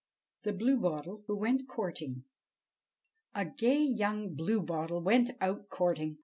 The 0.41 0.51
Bluebottle 0.53 1.25
Who 1.27 1.35
Went 1.35 1.67
Courting 1.67 2.23
A 3.35 3.45
gay 3.45 3.83
young 3.83 4.33
Bluebottle 4.33 5.03
went 5.03 5.29
out 5.39 5.69
courting. 5.69 6.17